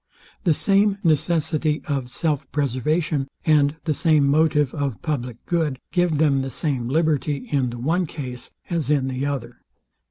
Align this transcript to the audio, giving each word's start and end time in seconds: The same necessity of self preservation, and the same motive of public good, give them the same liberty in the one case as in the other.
The 0.45 0.55
same 0.55 0.97
necessity 1.03 1.83
of 1.87 2.09
self 2.09 2.51
preservation, 2.51 3.27
and 3.45 3.75
the 3.83 3.93
same 3.93 4.27
motive 4.27 4.73
of 4.73 4.99
public 5.03 5.37
good, 5.45 5.77
give 5.91 6.17
them 6.17 6.41
the 6.41 6.49
same 6.49 6.87
liberty 6.89 7.47
in 7.51 7.69
the 7.69 7.77
one 7.77 8.07
case 8.07 8.49
as 8.67 8.89
in 8.89 9.09
the 9.09 9.27
other. 9.27 9.61